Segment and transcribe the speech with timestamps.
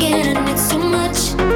[0.00, 1.49] Believe it.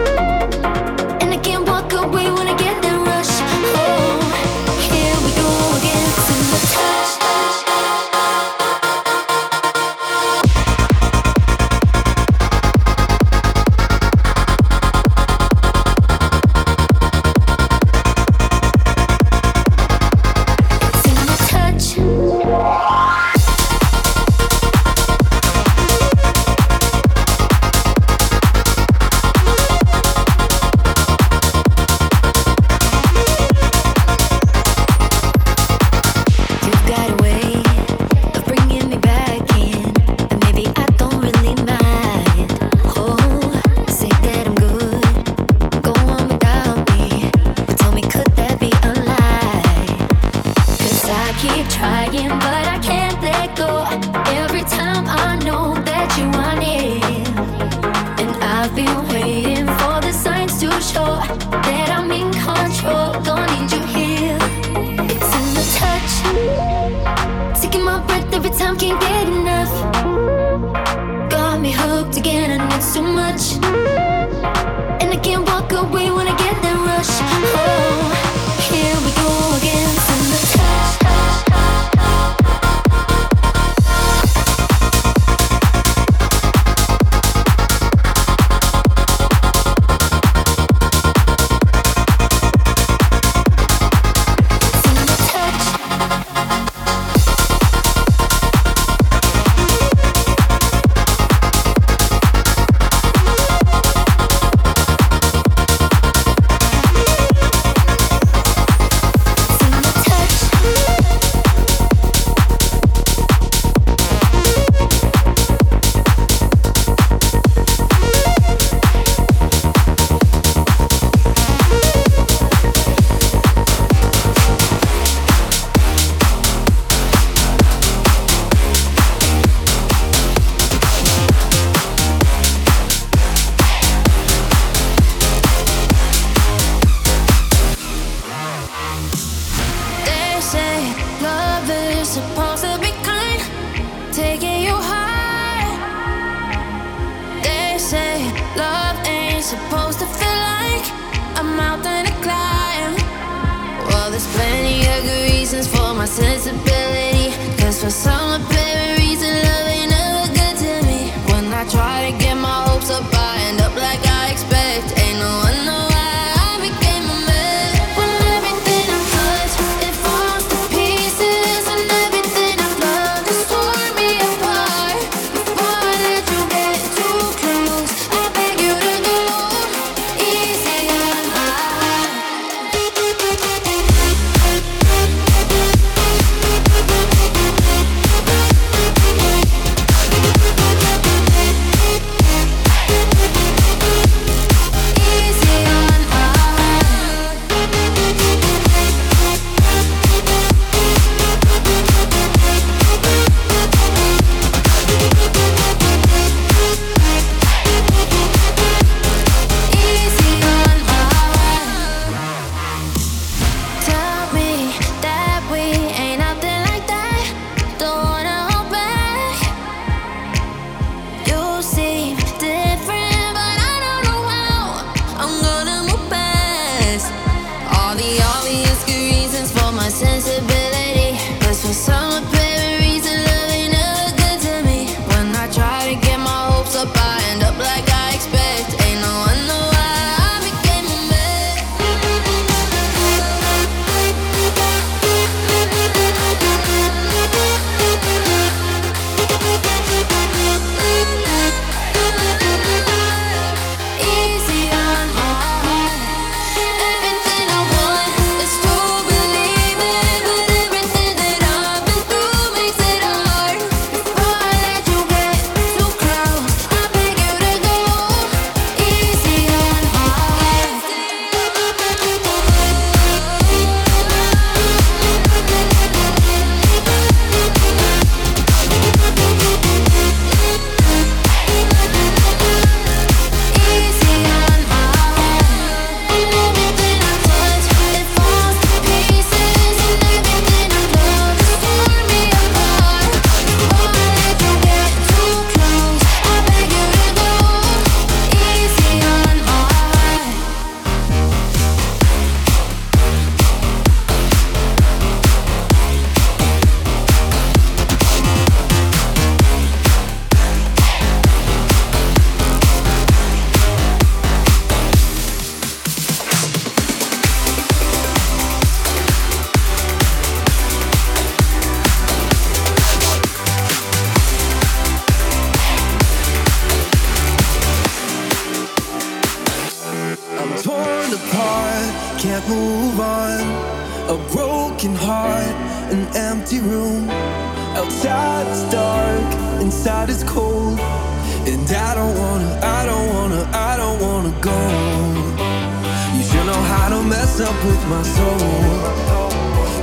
[347.25, 348.39] mess up with my soul.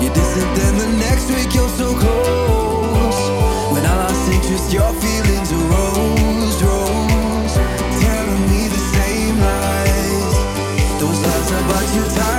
[0.02, 3.20] You're distant, then the next week you're so close.
[3.74, 7.56] When I lost interest, your feelings arose, rose,
[8.04, 10.36] telling me the same lies.
[11.00, 12.31] Those lies about you.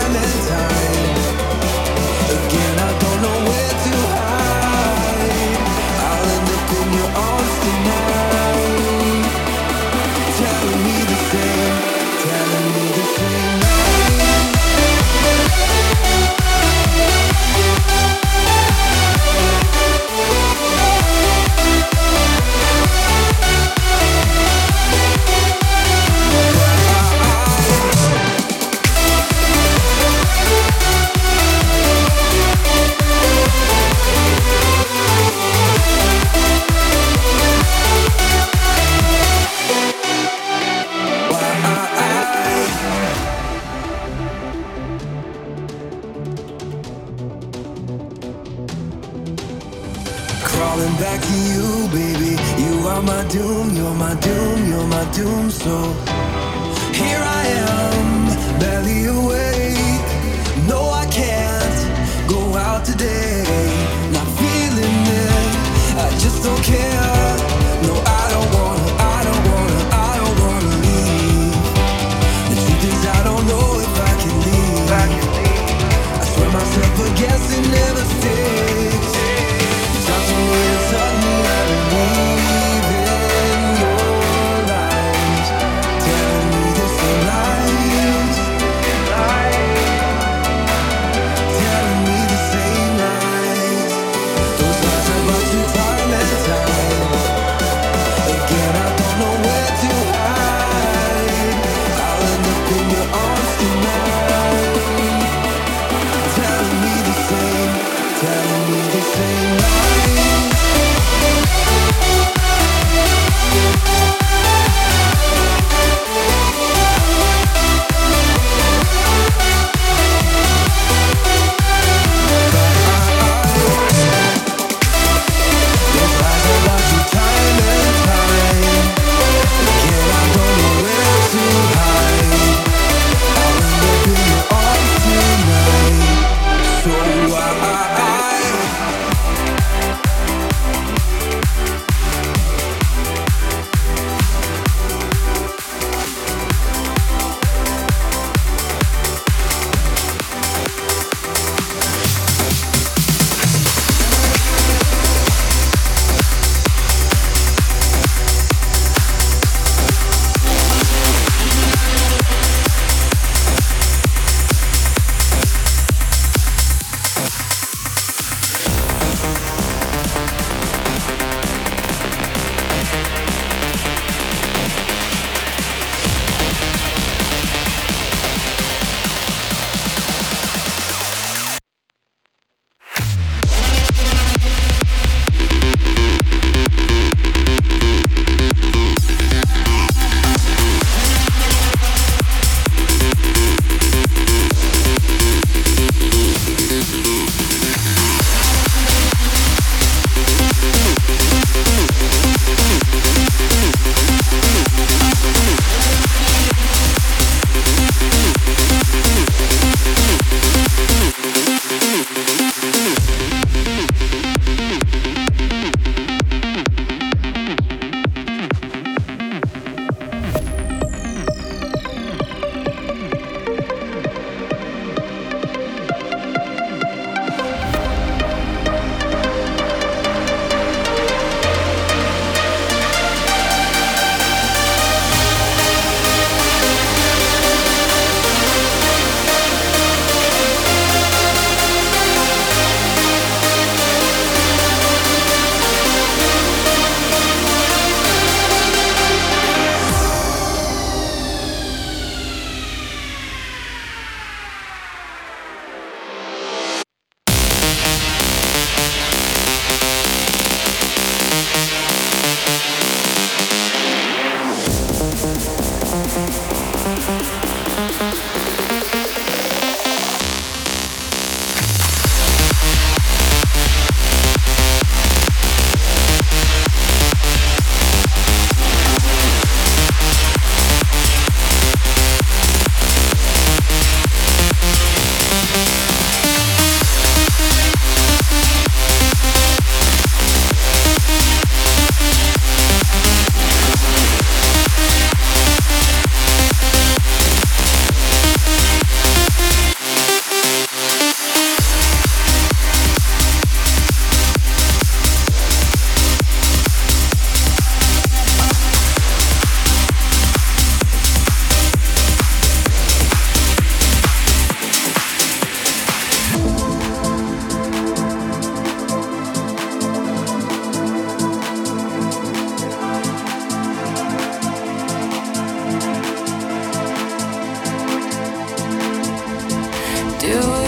[330.22, 330.62] do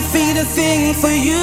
[0.00, 1.40] doesn't feed a thing for you.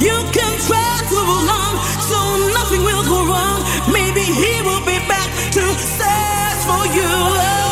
[0.00, 2.18] You can try to hold on, so
[2.54, 3.62] nothing will go wrong.
[3.92, 7.63] Maybe he will be back to search for you.